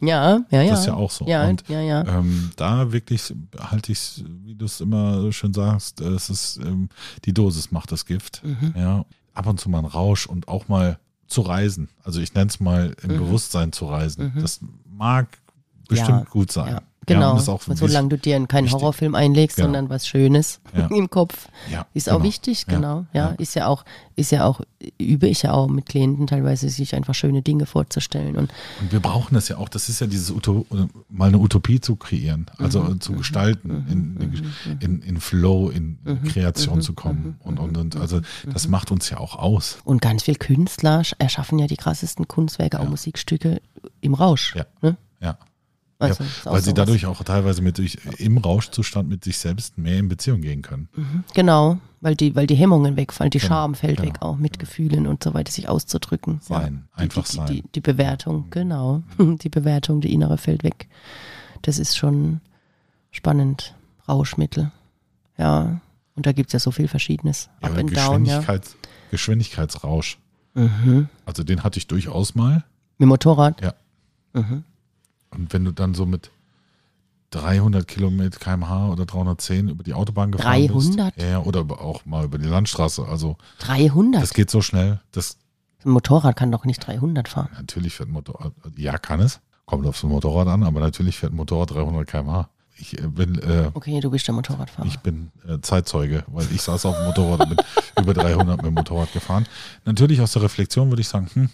Ja, 0.02 0.44
ja, 0.50 0.62
ja. 0.62 0.70
Das 0.70 0.80
ist 0.80 0.86
ja 0.86 0.92
auch 0.94 1.10
so. 1.10 1.26
Ja, 1.26 1.48
Und 1.48 1.66
ja, 1.68 1.80
ja. 1.80 2.06
ähm, 2.06 2.50
da 2.56 2.92
wirklich 2.92 3.32
halte 3.58 3.92
ich 3.92 3.98
es, 3.98 4.24
wie 4.44 4.54
du 4.54 4.66
es 4.66 4.82
immer 4.82 5.32
schön 5.32 5.54
sagst, 5.54 6.02
es 6.02 6.28
ist 6.28 6.58
ähm, 6.58 6.90
die 7.24 7.32
Dosis 7.32 7.70
macht 7.72 7.92
das 7.92 8.04
Gift. 8.04 8.42
Mhm. 8.44 8.74
Ja, 8.76 9.06
ab 9.32 9.46
und 9.46 9.58
zu 9.58 9.70
mal 9.70 9.78
ein 9.78 9.86
Rausch 9.86 10.26
und 10.26 10.48
auch 10.48 10.68
mal 10.68 10.98
zu 11.28 11.40
reisen. 11.40 11.88
Also 12.02 12.20
ich 12.20 12.34
nenne 12.34 12.48
es 12.50 12.60
mal 12.60 12.94
im 13.02 13.12
Mhm. 13.12 13.18
Bewusstsein 13.20 13.72
zu 13.72 13.86
reisen. 13.86 14.32
Mhm. 14.34 14.42
Das 14.42 14.60
mag 14.86 15.38
bestimmt 15.88 16.28
gut 16.28 16.52
sein. 16.52 16.80
Ja, 17.08 17.14
genau. 17.14 17.32
Und 17.66 17.76
solange 17.78 18.08
du 18.08 18.18
dir 18.18 18.34
keinen 18.46 18.64
wichtig. 18.64 18.72
Horrorfilm 18.80 19.14
einlegst, 19.14 19.56
Genau. 19.56 19.66
sondern 19.68 19.88
was 19.90 20.06
Schönes 20.06 20.60
Ja. 20.76 20.86
im 20.90 21.10
Kopf, 21.10 21.48
ja, 21.70 21.86
ist 21.94 22.06
genau. 22.06 22.18
auch 22.18 22.22
wichtig, 22.22 22.64
Ja. 22.68 22.74
genau. 22.74 23.06
Ja. 23.12 23.30
Ja. 23.30 23.34
ist 23.38 23.54
ja 23.54 23.66
auch, 23.66 23.84
ist 24.16 24.30
ja 24.32 24.44
auch, 24.44 24.60
übe 24.98 25.26
ich 25.26 25.42
ja 25.42 25.52
auch 25.52 25.66
mit 25.68 25.86
Klienten 25.86 26.26
teilweise, 26.26 26.68
sich 26.68 26.94
einfach 26.94 27.14
schöne 27.14 27.42
Dinge 27.42 27.66
vorzustellen. 27.66 28.36
Und 28.36 28.52
Und 28.80 28.92
wir 28.92 29.00
brauchen 29.00 29.34
das 29.34 29.48
ja 29.48 29.56
auch. 29.58 29.68
Das 29.68 29.88
ist 29.88 30.00
ja 30.00 30.06
dieses 30.06 30.30
Uto 30.30 30.66
mal 31.08 31.28
eine 31.28 31.38
Utopie 31.38 31.80
zu 31.80 31.96
kreieren, 31.96 32.46
also 32.58 32.80
Mhm. 32.80 33.00
zu 33.00 33.12
gestalten, 33.14 33.86
in, 33.90 34.78
in, 34.80 35.02
in 35.02 35.20
Flow, 35.20 35.70
in 35.70 35.98
Mhm. 36.04 36.24
Kreation 36.24 36.80
zu 36.82 36.92
kommen. 36.92 37.36
Und, 37.40 37.58
und, 37.58 37.76
und 37.76 37.96
also 37.96 38.20
das 38.52 38.68
macht 38.68 38.90
uns 38.90 39.10
ja 39.10 39.18
auch 39.18 39.36
aus. 39.36 39.78
Und 39.84 40.00
ganz 40.02 40.22
viel 40.24 40.36
Künstler 40.36 41.00
sch- 41.00 41.14
erschaffen 41.18 41.58
ja 41.58 41.66
die 41.66 41.76
krassesten 41.76 42.28
Kunstwerke, 42.28 42.78
auch 42.78 42.84
Ja. 42.84 42.90
Musikstücke 42.90 43.60
im 44.00 44.14
Rausch. 44.14 44.54
Ja. 44.54 44.66
Ne? 44.82 44.96
Ja. 45.20 45.38
Also, 46.10 46.24
ja, 46.24 46.30
weil 46.52 46.60
sie 46.60 46.64
sowas. 46.70 46.74
dadurch 46.74 47.06
auch 47.06 47.22
teilweise 47.24 47.62
mit 47.62 47.78
durch, 47.78 47.98
im 48.18 48.38
Rauschzustand 48.38 49.08
mit 49.08 49.24
sich 49.24 49.38
selbst 49.38 49.78
mehr 49.78 49.98
in 49.98 50.08
Beziehung 50.08 50.40
gehen 50.40 50.62
können. 50.62 50.88
Genau, 51.34 51.78
weil 52.00 52.14
die, 52.16 52.34
weil 52.34 52.46
die 52.46 52.54
Hemmungen 52.54 52.96
wegfallen, 52.96 53.30
die 53.30 53.38
Genau, 53.38 53.48
Scham 53.48 53.74
fällt 53.74 53.96
genau. 53.98 54.08
weg, 54.08 54.22
auch 54.22 54.36
mit 54.36 54.58
Gefühlen 54.58 55.06
und 55.06 55.22
so 55.24 55.34
weiter, 55.34 55.50
sich 55.52 55.68
auszudrücken. 55.68 56.40
Sein, 56.42 56.84
Die- 56.96 57.02
einfach 57.02 57.26
die, 57.28 57.36
sein. 57.36 57.46
Die, 57.46 57.64
die 57.74 57.80
Bewertung, 57.80 58.46
genau. 58.50 59.02
Die 59.18 59.48
Bewertung, 59.48 60.00
die 60.00 60.12
innere 60.12 60.38
fällt 60.38 60.62
weg. 60.64 60.88
Das 61.62 61.78
ist 61.78 61.96
schon 61.96 62.40
spannend. 63.10 63.74
Rauschmittel. 64.08 64.70
Ja. 65.38 65.80
Und 66.14 66.26
da 66.26 66.32
gibt 66.32 66.48
es 66.50 66.52
ja 66.52 66.58
so 66.58 66.70
viel 66.70 66.88
Verschiedenes. 66.88 67.48
Ja, 67.62 67.68
Up 67.70 67.78
and 67.78 67.96
down, 67.96 68.24
ja. 68.26 68.38
Geschwindigkeits, 68.38 68.76
Geschwindigkeitsrausch. 69.10 70.18
Mhm. 70.54 71.08
Also 71.26 71.42
den 71.42 71.64
hatte 71.64 71.78
ich 71.78 71.86
durchaus 71.86 72.34
mal. 72.34 72.64
Mit 72.98 73.08
Motorrad? 73.08 73.60
Ja. 73.60 73.74
Mhm. 74.34 74.62
Und 75.34 75.52
wenn 75.52 75.64
du 75.64 75.72
dann 75.72 75.94
so 75.94 76.06
mit 76.06 76.30
300 77.30 77.86
Kilometer 77.88 78.38
kmh 78.38 78.88
oder 78.90 79.06
310 79.06 79.68
über 79.68 79.82
die 79.82 79.92
Autobahn 79.94 80.30
gefahren 80.30 80.66
300? 80.68 81.14
bist. 81.16 81.26
Ja, 81.26 81.40
oder 81.40 81.60
auch 81.80 82.04
mal 82.06 82.24
über 82.24 82.38
die 82.38 82.46
Landstraße. 82.46 83.04
Also 83.06 83.36
300? 83.58 84.22
das 84.22 84.34
geht 84.34 84.50
so 84.50 84.62
schnell. 84.62 85.00
Das 85.12 85.36
Ein 85.84 85.90
Motorrad 85.90 86.36
kann 86.36 86.52
doch 86.52 86.64
nicht 86.64 86.86
300 86.86 87.28
fahren. 87.28 87.48
natürlich 87.56 87.94
fährt 87.94 88.08
ein 88.08 88.12
Motorrad. 88.12 88.52
Ja, 88.76 88.98
kann 88.98 89.20
es. 89.20 89.40
Kommt 89.66 89.86
aufs 89.86 90.02
Motorrad 90.04 90.46
an, 90.48 90.62
aber 90.62 90.78
natürlich 90.80 91.16
fährt 91.18 91.32
ein 91.32 91.36
Motorrad 91.36 91.72
300 91.72 92.06
kmh. 92.06 92.48
Ich 92.76 92.98
äh, 93.02 93.06
bin, 93.08 93.38
äh, 93.38 93.70
Okay, 93.74 93.98
du 94.00 94.10
bist 94.10 94.26
der 94.28 94.34
Motorradfahrer. 94.34 94.86
ich 94.86 94.98
bin 94.98 95.30
äh, 95.48 95.58
Zeitzeuge, 95.60 96.22
weil 96.28 96.46
ich 96.52 96.60
saß 96.62 96.86
auf 96.86 96.96
dem 96.96 97.06
Motorrad 97.06 97.40
und 97.40 97.56
bin 97.56 97.58
über 98.00 98.14
300 98.14 98.58
mit 98.58 98.66
dem 98.66 98.74
Motorrad 98.74 99.12
gefahren. 99.12 99.46
Natürlich 99.84 100.20
aus 100.20 100.32
der 100.32 100.42
Reflexion 100.42 100.88
würde 100.90 101.00
ich 101.02 101.08
sagen, 101.08 101.28
hm, 101.32 101.50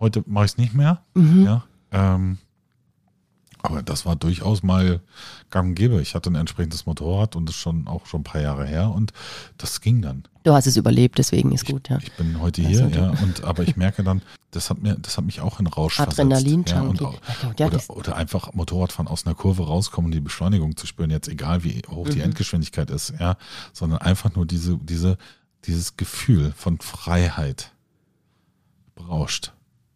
heute 0.00 0.22
mache 0.26 0.44
ich 0.46 0.52
es 0.52 0.58
nicht 0.58 0.74
mehr. 0.74 1.02
Mhm. 1.14 1.44
Ja, 1.44 1.64
Ähm, 1.92 2.38
aber 3.64 3.82
das 3.82 4.04
war 4.04 4.14
durchaus 4.14 4.62
mal 4.62 5.00
gang 5.50 5.70
und 5.70 5.74
gäbe. 5.74 6.02
Ich 6.02 6.14
hatte 6.14 6.30
ein 6.30 6.34
entsprechendes 6.34 6.84
Motorrad 6.84 7.34
und 7.34 7.46
das 7.48 7.54
ist 7.56 7.62
schon 7.62 7.88
auch 7.88 8.04
schon 8.04 8.20
ein 8.20 8.24
paar 8.24 8.42
Jahre 8.42 8.66
her 8.66 8.90
und 8.90 9.12
das 9.56 9.80
ging 9.80 10.02
dann. 10.02 10.24
Du 10.42 10.52
hast 10.52 10.66
es 10.66 10.76
überlebt, 10.76 11.16
deswegen 11.16 11.50
ist 11.52 11.64
gut, 11.64 11.88
ja. 11.88 11.96
Ich 12.02 12.12
bin 12.12 12.38
heute 12.40 12.60
hier, 12.60 12.86
ja, 12.88 13.10
und 13.22 13.42
aber 13.44 13.62
ich 13.62 13.76
merke 13.76 14.04
dann, 14.04 14.20
das 14.50 14.68
hat 14.68 14.82
mir, 14.82 14.96
das 14.96 15.16
hat 15.16 15.24
mich 15.24 15.40
auch 15.40 15.58
in 15.60 15.66
Rausch 15.66 15.98
Adrenalin 15.98 16.64
versetzt. 16.66 16.72
Ja, 16.74 16.82
und 16.82 17.00
auch, 17.02 17.14
Ja, 17.58 17.66
oder, 17.66 17.70
das- 17.70 17.88
oder 17.88 18.16
einfach 18.16 18.52
Motorradfahren 18.52 19.08
aus 19.08 19.24
einer 19.24 19.34
Kurve 19.34 19.62
rauskommen 19.66 20.12
die 20.12 20.20
Beschleunigung 20.20 20.76
zu 20.76 20.86
spüren, 20.86 21.08
jetzt 21.10 21.28
egal 21.28 21.64
wie 21.64 21.80
hoch 21.88 22.10
die 22.10 22.16
Mhm. 22.18 22.24
Endgeschwindigkeit 22.24 22.90
ist, 22.90 23.14
ja, 23.18 23.38
sondern 23.72 24.00
einfach 24.00 24.34
nur 24.34 24.44
diese, 24.44 24.76
diese, 24.76 25.16
dieses 25.64 25.96
Gefühl 25.96 26.52
von 26.54 26.78
Freiheit 26.78 27.70
berauscht 28.94 29.52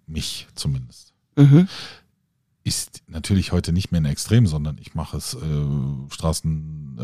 mich 0.07 0.49
zumindest. 0.55 1.13
Mhm. 1.37 1.69
Ist 2.69 3.03
natürlich 3.09 3.53
heute 3.53 3.73
nicht 3.73 3.91
mehr 3.93 4.01
ein 4.01 4.05
Extrem, 4.05 4.47
sondern 4.47 4.77
ich 4.81 4.95
mache 4.95 5.17
es 5.17 5.35
äh, 5.35 5.39
Straßen, 6.11 6.99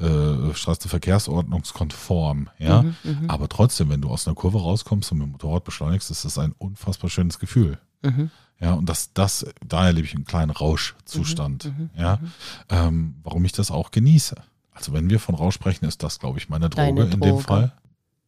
äh, 0.00 0.04
äh, 0.04 0.54
Straßenverkehrsordnungskonform, 0.54 2.48
ja. 2.58 2.82
Mhm, 2.82 2.96
mhm, 3.02 3.30
Aber 3.30 3.48
trotzdem, 3.48 3.88
wenn 3.90 4.00
du 4.00 4.08
aus 4.10 4.26
einer 4.26 4.34
Kurve 4.34 4.58
rauskommst 4.58 5.12
und 5.12 5.18
mit 5.18 5.26
dem 5.26 5.32
Motorrad 5.32 5.64
beschleunigst, 5.64 6.10
ist 6.10 6.24
das 6.24 6.38
ein 6.38 6.54
unfassbar 6.58 7.10
schönes 7.10 7.38
Gefühl. 7.38 7.78
mhm, 8.02 8.30
Ja, 8.60 8.74
und 8.74 8.88
das, 8.88 9.12
das, 9.12 9.44
da 9.66 9.86
erlebe 9.86 10.06
ich 10.06 10.14
einen 10.14 10.24
kleinen 10.24 10.50
Rauschzustand. 10.50 11.64
Mhm, 11.64 11.70
mhm, 11.70 11.90
ja, 12.00 12.18
ähm, 12.68 13.14
warum 13.24 13.44
ich 13.44 13.52
das 13.52 13.70
auch 13.70 13.90
genieße. 13.90 14.36
Also 14.72 14.92
wenn 14.92 15.10
wir 15.10 15.20
von 15.20 15.34
Rausch 15.34 15.54
sprechen, 15.54 15.84
ist 15.84 16.02
das, 16.02 16.18
glaube 16.18 16.38
ich, 16.38 16.48
meine 16.48 16.70
Droge, 16.70 17.02
Deine 17.02 17.14
in 17.14 17.20
dem 17.20 17.20
Droge. 17.20 17.42
Fall. 17.42 17.72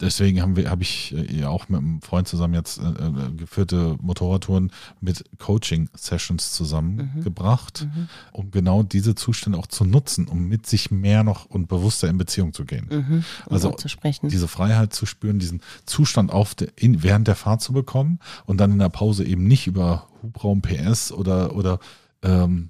Deswegen 0.04 0.42
haben 0.42 0.54
wir, 0.54 0.70
habe 0.70 0.82
ich 0.82 1.14
äh, 1.14 1.40
ja 1.40 1.48
auch 1.48 1.70
mit 1.70 1.80
einem 1.80 2.02
Freund 2.02 2.28
zusammen 2.28 2.52
jetzt 2.52 2.78
äh, 2.78 2.82
äh, 2.82 3.32
geführte 3.36 3.96
Motorradtouren 4.02 4.70
mit 5.00 5.24
Coaching-Sessions 5.38 6.52
zusammengebracht, 6.52 7.86
mhm, 7.86 8.08
um 8.32 8.50
genau 8.50 8.82
diese 8.82 9.14
Zustände 9.14 9.58
auch 9.58 9.66
zu 9.66 9.84
nutzen, 9.84 10.28
um 10.28 10.46
mit 10.46 10.66
sich 10.66 10.90
mehr 10.90 11.24
noch 11.24 11.46
und 11.46 11.68
bewusster 11.68 12.08
in 12.08 12.18
Beziehung 12.18 12.52
zu 12.52 12.66
gehen. 12.66 12.86
Mhm. 12.90 13.24
Also, 13.48 13.74
diese 14.22 14.48
Freiheit 14.48 14.92
zu 14.92 15.06
spüren, 15.06 15.38
diesen 15.38 15.62
Zustand 15.86 16.30
auf 16.30 16.54
der, 16.54 16.68
in, 16.76 17.02
während 17.02 17.26
der 17.26 17.34
Fahrt 17.34 17.62
zu 17.62 17.72
bekommen 17.72 18.18
und 18.44 18.58
dann 18.58 18.72
in 18.72 18.78
der 18.78 18.90
Pause 18.90 19.24
eben 19.24 19.44
nicht 19.44 19.66
über 19.66 20.06
Hubraum 20.22 20.60
PS 20.60 21.12
oder, 21.12 21.56
oder 21.56 21.78
ähm, 22.22 22.68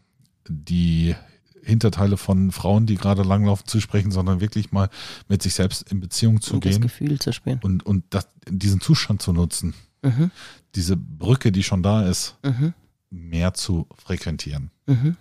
die 0.49 1.17
Hinterteile 1.65 2.17
von 2.17 2.53
Frauen, 2.53 2.87
die 2.87 2.97
gerade 2.97 3.23
langlaufen, 3.23 3.67
zu 3.67 3.81
sprechen, 3.81 4.11
sondern 4.11 4.41
wirklich 4.41 4.73
mal 4.73 4.89
mit 5.29 5.43
sich 5.43 5.55
selbst 5.55 5.91
in 5.91 6.01
Beziehung 6.01 6.41
zu 6.41 6.55
und 6.55 6.65
das 6.65 6.73
gehen 6.73 6.83
Gefühl 6.83 7.19
zu 7.19 7.33
spüren. 7.33 7.61
und, 7.63 7.85
und 7.85 8.05
das, 8.11 8.29
diesen 8.49 8.81
Zustand 8.81 9.23
zu 9.23 9.33
nutzen, 9.33 9.75
Mhm, 10.03 10.31
diese 10.75 10.99
Brücke, 10.99 11.51
die 11.51 11.63
schon 11.63 11.83
da 11.83 12.03
ist, 12.07 12.37
mhm, 12.45 12.75
mehr 13.11 13.55
zu 13.55 13.87
frequentieren. 13.97 14.71
mhm. 14.87 15.17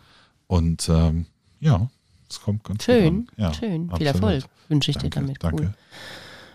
Und 0.47 0.89
ähm, 0.89 1.25
ja, 1.61 1.89
es 2.29 2.41
kommt 2.41 2.65
ganz 2.65 2.83
Schön. 2.83 3.27
Ja, 3.37 3.53
schön. 3.53 3.89
Viel 3.95 4.07
absolut. 4.07 4.13
Erfolg 4.13 4.43
wünsche 4.67 4.91
ich 4.91 4.97
dir 4.97 5.09
Danke, 5.09 5.19
damit. 5.21 5.43
danke. 5.43 5.63
Cool. 5.63 5.73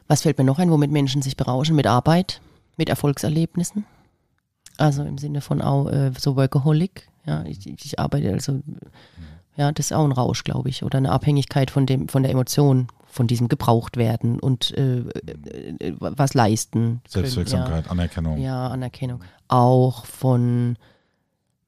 Was 0.08 0.22
fällt 0.22 0.36
mir 0.38 0.44
noch 0.44 0.58
ein, 0.58 0.70
womit 0.70 0.90
Menschen 0.90 1.22
sich 1.22 1.36
berauschen? 1.36 1.74
Mit 1.74 1.86
Arbeit, 1.86 2.40
mit 2.76 2.90
Erfolgserlebnissen? 2.90 3.86
Also 4.76 5.04
im 5.04 5.16
Sinne 5.18 5.40
von 5.40 5.62
auch 5.62 5.88
äh, 5.88 6.12
so 6.18 6.36
Workaholic. 6.36 7.08
Ja, 7.26 7.44
ich, 7.44 7.66
ich 7.66 7.98
arbeite 7.98 8.30
also, 8.30 8.60
ja, 9.58 9.72
das 9.72 9.86
ist 9.86 9.92
auch 9.92 10.04
ein 10.04 10.12
Rausch, 10.12 10.44
glaube 10.44 10.68
ich, 10.68 10.84
oder 10.84 10.98
eine 10.98 11.10
Abhängigkeit 11.10 11.72
von 11.72 11.84
dem, 11.84 12.08
von 12.08 12.22
der 12.22 12.30
Emotion, 12.30 12.86
von 13.08 13.26
diesem 13.26 13.48
gebraucht 13.48 13.96
werden 13.96 14.38
und 14.38 14.70
äh, 14.76 15.00
äh, 15.00 15.74
äh, 15.80 15.94
was 15.98 16.34
leisten. 16.34 17.02
Selbstwirksamkeit, 17.08 17.90
Anerkennung. 17.90 18.38
Ja, 18.38 18.44
ja, 18.44 18.68
Anerkennung. 18.68 19.20
Auch 19.48 20.06
von 20.06 20.76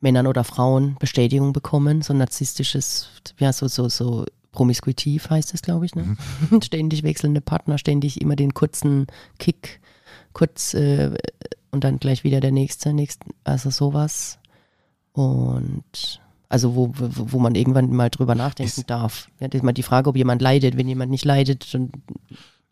Männern 0.00 0.28
oder 0.28 0.44
Frauen 0.44 0.96
Bestätigung 1.00 1.52
bekommen, 1.52 2.00
so 2.02 2.14
narzisstisches, 2.14 3.08
ja, 3.38 3.52
so, 3.52 3.66
so, 3.66 3.88
so 3.88 4.24
promiskuitiv 4.52 5.28
heißt 5.28 5.52
es, 5.52 5.62
glaube 5.62 5.86
ich, 5.86 5.96
ne? 5.96 6.16
ständig 6.62 7.02
wechselnde 7.02 7.40
Partner, 7.40 7.76
ständig 7.76 8.20
immer 8.20 8.36
den 8.36 8.54
kurzen 8.54 9.08
Kick, 9.40 9.80
kurz 10.32 10.74
äh, 10.74 11.10
und 11.72 11.82
dann 11.82 11.98
gleich 11.98 12.22
wieder 12.22 12.38
der 12.38 12.52
nächste, 12.52 12.92
nächste, 12.92 13.26
also 13.42 13.70
sowas. 13.70 14.38
Und 15.12 16.20
also 16.50 16.74
wo, 16.74 16.92
wo, 16.94 17.32
wo 17.32 17.38
man 17.38 17.54
irgendwann 17.54 17.90
mal 17.94 18.10
drüber 18.10 18.34
nachdenken 18.34 18.80
Ist- 18.80 18.90
darf. 18.90 19.28
Ja, 19.40 19.48
das 19.48 19.60
ist 19.60 19.64
mal 19.64 19.72
die 19.72 19.82
Frage, 19.82 20.10
ob 20.10 20.16
jemand 20.16 20.42
leidet. 20.42 20.76
Wenn 20.76 20.88
jemand 20.88 21.10
nicht 21.10 21.24
leidet, 21.24 21.72
dann 21.72 21.90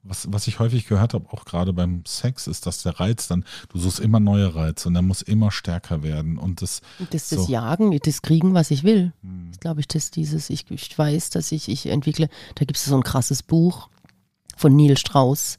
Was, 0.02 0.26
was 0.32 0.46
ich 0.46 0.58
häufig 0.58 0.86
gehört 0.86 1.14
habe, 1.14 1.26
auch 1.32 1.44
gerade 1.44 1.72
beim 1.72 2.02
Sex, 2.06 2.46
ist, 2.46 2.66
dass 2.66 2.82
der 2.82 2.98
Reiz 3.00 3.28
dann, 3.28 3.44
du 3.68 3.78
suchst 3.78 4.00
immer 4.00 4.20
neue 4.20 4.54
Reize 4.54 4.88
und 4.88 4.94
der 4.94 5.02
muss 5.02 5.22
immer 5.22 5.50
stärker 5.50 6.02
werden. 6.02 6.38
Und 6.38 6.60
das, 6.62 6.80
das, 7.10 7.28
das 7.28 7.44
So. 7.46 7.52
Jagen, 7.52 7.96
das 8.02 8.22
Kriegen, 8.22 8.52
was 8.54 8.70
ich 8.70 8.84
will. 8.84 9.12
hm, 9.22 9.48
Das 9.50 9.60
glaube 9.60 9.80
ich, 9.80 9.88
dass 9.88 10.10
dieses, 10.10 10.50
ich, 10.50 10.70
ich 10.70 10.96
weiß, 10.98 11.30
dass 11.30 11.52
ich, 11.52 11.68
ich 11.68 11.86
entwickle, 11.86 12.28
da 12.56 12.64
gibt 12.64 12.78
es 12.78 12.84
so 12.84 12.96
ein 12.96 13.02
krasses 13.02 13.42
Buch 13.42 13.88
von 14.56 14.74
Neil 14.74 14.96
Strauss, 14.98 15.58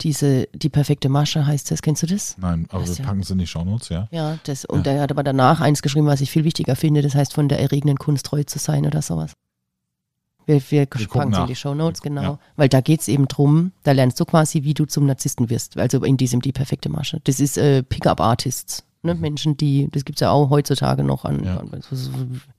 diese, 0.00 0.46
die 0.54 0.68
perfekte 0.68 1.08
Masche 1.08 1.46
heißt 1.46 1.70
das, 1.70 1.82
kennst 1.82 2.02
du 2.02 2.06
das? 2.06 2.36
nein, 2.38 2.66
aber 2.70 2.80
Das 2.84 2.90
wir 2.98 3.04
ja- 3.04 3.08
packen 3.10 3.20
es 3.20 3.30
in 3.30 3.38
die 3.38 3.46
Shownotes, 3.46 3.88
ja. 3.88 4.08
Ja, 4.10 4.38
das, 4.44 4.64
und 4.64 4.86
er 4.86 5.00
hat 5.02 5.10
aber 5.10 5.22
danach 5.24 5.60
eins 5.60 5.82
geschrieben, 5.82 6.06
was 6.06 6.20
ich 6.20 6.30
viel 6.30 6.44
wichtiger 6.44 6.76
finde, 6.76 7.02
das 7.02 7.14
heißt, 7.14 7.34
von 7.34 7.48
der 7.48 7.58
erregenden 7.60 7.98
Kunst 7.98 8.26
treu 8.26 8.42
zu 8.44 8.58
sein 8.58 8.86
oder 8.86 9.02
sowas. 9.02 9.32
Wir, 10.46 10.62
wir, 10.70 10.86
gucken 10.86 11.08
packen 11.08 11.32
es 11.34 11.38
in 11.40 11.46
die 11.48 11.56
Shownotes, 11.56 12.02
Wir- 12.02 12.10
genau. 12.10 12.22
ja. 12.22 12.38
Weil 12.56 12.68
da 12.70 12.80
geht 12.80 13.00
es 13.00 13.08
eben 13.08 13.28
drum, 13.28 13.72
da 13.82 13.92
lernst 13.92 14.18
du 14.18 14.24
quasi, 14.24 14.62
wie 14.62 14.72
du 14.72 14.86
zum 14.86 15.04
Narzissten 15.04 15.50
wirst. 15.50 15.76
Also 15.76 16.02
in 16.04 16.16
diesem 16.16 16.40
Die 16.40 16.52
perfekte 16.52 16.88
Masche. 16.88 17.20
Das 17.24 17.38
ist 17.38 17.58
äh, 17.58 17.82
Pickup-Artists. 17.82 18.82
Ne? 19.14 19.20
Menschen, 19.20 19.56
die, 19.56 19.88
das 19.90 20.04
gibt 20.04 20.18
es 20.18 20.20
ja 20.20 20.30
auch 20.30 20.50
heutzutage 20.50 21.02
noch 21.04 21.24
an. 21.24 21.44
Ja. 21.44 21.58
an 21.58 21.70
so, 21.90 22.10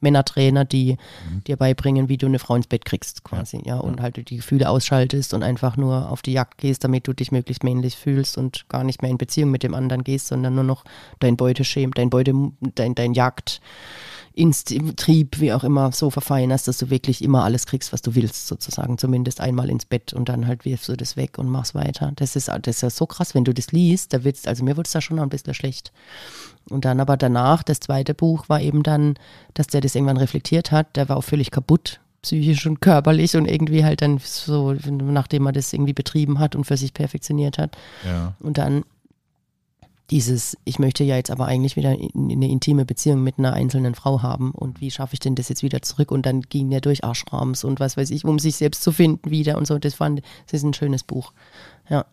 Männertrainer, 0.02 0.66
die 0.66 0.98
Mhm. 1.30 1.44
dir 1.46 1.58
beibringen, 1.58 2.10
wie 2.10 2.18
du 2.18 2.26
eine 2.26 2.40
Frau 2.40 2.56
ins 2.56 2.68
Bett 2.68 2.86
kriegst, 2.86 3.24
quasi. 3.24 3.62
Ja, 3.66 3.78
und 3.78 4.02
halt 4.02 4.18
die 4.30 4.38
Gefühle 4.38 4.70
ausschaltest 4.70 5.34
und 5.34 5.44
einfach 5.44 5.78
nur 5.78 6.10
auf 6.10 6.22
die 6.22 6.34
Jagd 6.34 6.58
gehst, 6.58 6.84
damit 6.84 7.08
du 7.08 7.14
dich 7.14 7.32
möglichst 7.32 7.64
männlich 7.64 7.96
fühlst 7.96 8.38
und 8.38 8.68
gar 8.70 8.84
nicht 8.84 9.02
mehr 9.02 9.12
in 9.12 9.18
Beziehung 9.18 9.52
mit 9.52 9.64
dem 9.64 9.74
anderen 9.74 10.04
gehst, 10.04 10.28
sondern 10.28 10.56
nur 10.56 10.64
noch 10.64 10.84
dein 11.20 11.38
Beuteschema, 11.38 11.92
dein 11.96 12.10
Beute, 12.10 12.34
dein, 12.76 12.96
dein 12.96 13.14
Jagd. 13.14 13.62
Trieb, 14.96 15.40
wie 15.40 15.54
auch 15.54 15.64
immer, 15.64 15.92
so 15.92 16.10
verfeinerst, 16.10 16.68
dass 16.68 16.78
du 16.78 16.90
wirklich 16.90 17.24
immer 17.24 17.44
alles 17.44 17.66
kriegst, 17.66 17.92
was 17.92 18.02
du 18.02 18.16
willst, 18.16 18.48
sozusagen. 18.48 18.98
Zumindest 18.98 19.42
einmal 19.42 19.70
ins 19.70 19.86
Bett 19.86 20.14
und 20.14 20.30
dann 20.30 20.48
halt 20.48 20.66
wirfst 20.66 20.90
du 20.90 20.96
das 20.96 21.18
weg 21.18 21.38
und 21.38 21.50
machst 21.50 21.76
weiter. 21.76 22.12
Das 22.16 22.36
ist, 22.36 22.48
das 22.48 22.60
ist 22.68 22.82
ja 22.82 22.90
so 22.90 23.06
krass, 23.06 23.36
wenn 23.36 23.44
du 23.44 23.54
das 23.54 23.72
liest, 23.72 24.14
da 24.14 24.24
wird's, 24.24 24.48
also 24.48 24.64
mir 24.64 24.78
wurde 24.78 24.88
es 24.88 24.94
da 24.94 25.02
schon 25.02 25.18
noch 25.18 25.24
ein 25.24 25.30
bisschen 25.30 25.54
schlecht. 25.54 25.92
Und 26.70 26.86
dann 26.86 27.00
aber 27.00 27.18
danach, 27.18 27.64
das 27.64 27.80
zweite 27.80 28.14
Buch 28.14 28.48
war 28.50 28.62
eben 28.62 28.84
dann, 28.84 29.16
dass 29.54 29.68
der 29.68 29.82
das 29.82 29.96
irgendwann 29.96 30.18
reflektiert 30.18 30.72
hat, 30.72 30.96
der 30.96 31.10
war 31.10 31.18
auch 31.18 31.24
völlig 31.24 31.52
kaputt, 31.52 32.00
psychisch 32.22 32.66
und 32.66 32.82
körperlich 32.82 33.36
und 33.36 33.46
irgendwie 33.46 33.84
halt 33.84 34.02
dann 34.02 34.20
so, 34.20 34.74
nachdem 34.74 35.46
er 35.46 35.52
das 35.52 35.74
irgendwie 35.74 35.94
betrieben 35.94 36.40
hat 36.40 36.56
und 36.56 36.66
für 36.66 36.78
sich 36.78 36.94
perfektioniert 36.94 37.58
hat. 37.58 37.78
Ja. 38.06 38.36
Und 38.40 38.58
dann 38.58 38.84
dieses, 40.10 40.58
ich 40.66 40.80
möchte 40.80 41.04
ja 41.04 41.16
jetzt 41.16 41.32
aber 41.32 41.46
eigentlich 41.46 41.76
wieder 41.76 41.94
in, 41.94 42.30
in 42.30 42.38
eine 42.38 42.50
intime 42.50 42.86
Beziehung 42.86 43.24
mit 43.24 43.38
einer 43.38 43.54
einzelnen 43.54 43.96
Frau 43.96 44.22
haben 44.22 44.52
und 44.52 44.82
wie 44.82 44.92
schaffe 44.92 45.14
ich 45.14 45.20
denn 45.20 45.36
das 45.36 45.50
jetzt 45.50 45.64
wieder 45.64 45.82
zurück? 45.82 46.12
Und 46.12 46.26
dann 46.26 46.42
ging 46.42 46.72
er 46.72 46.82
durch 46.82 47.04
Ashrams 47.04 47.64
und 47.64 47.80
was 47.80 47.98
weiß 47.98 48.10
ich, 48.12 48.26
um 48.26 48.40
sich 48.40 48.56
selbst 48.56 48.84
zu 48.84 48.92
finden 48.92 49.30
wieder 49.30 49.58
und 49.58 49.68
so. 49.68 49.78
Das 49.78 49.94
fand, 49.94 50.22
das 50.46 50.54
ist 50.54 50.64
ein 50.64 50.74
schönes 50.74 51.04
Buch. 51.04 51.34
Ja. 51.90 52.06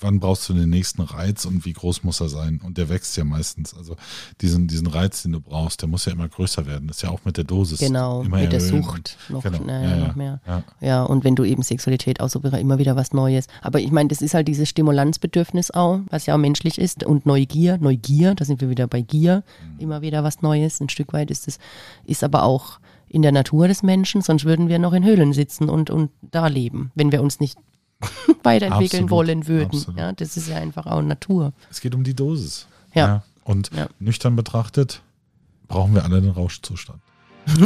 Wann 0.00 0.20
brauchst 0.20 0.48
du 0.48 0.54
den 0.54 0.70
nächsten 0.70 1.02
Reiz 1.02 1.44
und 1.44 1.64
wie 1.64 1.72
groß 1.72 2.04
muss 2.04 2.20
er 2.20 2.28
sein? 2.28 2.60
Und 2.64 2.78
der 2.78 2.88
wächst 2.88 3.16
ja 3.16 3.24
meistens. 3.24 3.74
Also 3.74 3.96
diesen, 4.40 4.68
diesen 4.68 4.86
Reiz, 4.86 5.22
den 5.22 5.32
du 5.32 5.40
brauchst, 5.40 5.82
der 5.82 5.88
muss 5.88 6.04
ja 6.04 6.12
immer 6.12 6.28
größer 6.28 6.66
werden. 6.66 6.86
Das 6.88 6.98
ist 6.98 7.02
ja 7.02 7.10
auch 7.10 7.24
mit 7.24 7.36
der 7.36 7.44
Dosis. 7.44 7.80
Genau, 7.80 8.22
immer 8.22 8.38
mit 8.38 8.52
der. 8.52 8.60
Sucht 8.60 9.16
noch, 9.28 9.42
Genau. 9.42 9.58
naja, 9.64 9.88
Ja, 9.90 9.96
ja. 9.96 10.06
noch 10.08 10.14
mehr. 10.16 10.40
Ja. 10.46 10.62
Ja, 10.80 11.02
und 11.02 11.24
wenn 11.24 11.34
du 11.34 11.44
eben 11.44 11.62
Sexualität 11.62 12.20
aussuchst, 12.20 12.52
immer 12.54 12.78
wieder 12.78 12.94
was 12.96 13.12
Neues. 13.12 13.46
Aber 13.62 13.80
ich 13.80 13.90
meine, 13.90 14.08
das 14.08 14.22
ist 14.22 14.34
halt 14.34 14.46
dieses 14.48 14.68
Stimulanzbedürfnis 14.68 15.70
auch, 15.72 16.00
was 16.10 16.26
ja 16.26 16.34
auch 16.34 16.38
menschlich 16.38 16.78
ist. 16.78 17.04
Und 17.04 17.26
Neugier, 17.26 17.78
Neugier, 17.78 18.34
da 18.34 18.44
sind 18.44 18.60
wir 18.60 18.70
wieder 18.70 18.86
bei 18.86 19.00
Gier, 19.00 19.42
Mhm. 19.74 19.80
immer 19.80 20.02
wieder 20.02 20.22
was 20.24 20.42
Neues. 20.42 20.80
Ein 20.80 20.88
Stück 20.88 21.12
weit 21.12 21.30
ist 21.30 21.48
es, 21.48 21.58
ist 22.04 22.22
aber 22.22 22.42
auch 22.44 22.78
in 23.08 23.22
der 23.22 23.32
Natur 23.32 23.68
des 23.68 23.82
Menschen, 23.82 24.20
sonst 24.20 24.44
würden 24.44 24.68
wir 24.68 24.78
noch 24.78 24.92
in 24.92 25.04
Höhlen 25.04 25.32
sitzen 25.32 25.68
und, 25.70 25.88
und 25.90 26.10
da 26.20 26.46
leben, 26.46 26.90
wenn 26.94 27.10
wir 27.10 27.22
uns 27.22 27.40
nicht 27.40 27.58
weiterentwickeln 28.42 29.04
Absolut, 29.04 29.10
wollen 29.10 29.46
würden. 29.48 29.76
absolut. 29.78 29.98
Ja, 30.00 30.12
das 30.12 30.36
ist 30.36 30.48
ja 30.48 30.56
einfach 30.56 30.86
auch 30.86 31.02
Natur. 31.02 31.52
Es 31.70 31.80
geht 31.80 31.94
um 31.94 32.04
die 32.04 32.14
Dosis. 32.14 32.66
Ja. 32.94 33.22
Und 33.44 33.70
Ja. 33.74 33.86
nüchtern 33.98 34.36
betrachtet 34.36 35.02
brauchen 35.68 35.94
wir 35.94 36.04
alle 36.04 36.20
den 36.20 36.30
Rauschzustand. 36.30 37.00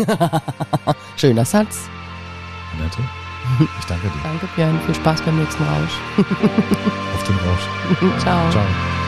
Schöner 1.16 1.44
Satz. 1.44 1.88
Annette, 2.74 2.98
ich 3.78 3.84
danke 3.86 4.08
dir. 4.08 4.20
Danke, 4.22 4.48
Björn. 4.56 4.80
Viel 4.86 4.94
Spaß 4.94 5.22
beim 5.22 5.38
nächsten 5.38 5.62
Rausch. 5.64 5.92
Auf 7.14 7.24
den 7.24 7.36
Rausch. 7.36 8.20
Ciao. 8.22 8.50
Ciao. 8.50 9.01